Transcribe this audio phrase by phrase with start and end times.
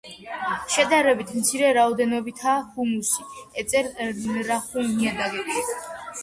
[0.75, 3.27] შედარებით მცირე რაოდენობითაა ჰუმუსი
[3.65, 3.91] ეწერ
[4.49, 5.79] და რუხ ნიადაგებში.